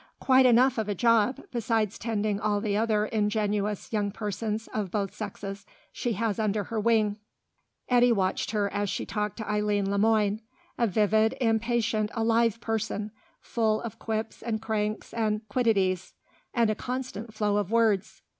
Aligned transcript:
Quite 0.19 0.47
enough 0.47 0.79
of 0.79 0.89
a 0.89 0.95
job, 0.95 1.41
besides 1.51 1.99
tending 1.99 2.39
all 2.39 2.59
the 2.59 2.75
other 2.75 3.05
ingenuous 3.05 3.93
young 3.93 4.09
persons 4.09 4.67
of 4.73 4.89
both 4.89 5.13
sexes 5.13 5.63
she 5.91 6.13
has 6.13 6.39
under 6.39 6.63
her 6.63 6.79
wing." 6.79 7.17
Eddy 7.87 8.11
watched 8.11 8.49
her 8.49 8.67
as 8.73 8.89
she 8.89 9.05
talked 9.05 9.37
to 9.37 9.47
Eileen 9.47 9.91
Le 9.91 9.99
Moine; 9.99 10.41
a 10.75 10.87
vivid, 10.87 11.37
impatient, 11.39 12.09
alive 12.15 12.59
person, 12.59 13.11
full 13.41 13.79
of 13.81 13.99
quips 13.99 14.41
and 14.41 14.59
cranks 14.59 15.13
and 15.13 15.47
quiddities 15.49 16.15
and 16.51 16.71
a 16.71 16.73
constant 16.75 17.31
flow 17.31 17.57
of 17.57 17.69
words. 17.69 18.23